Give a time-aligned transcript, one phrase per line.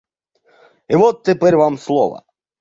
[0.87, 2.23] И вот теперь вам слово.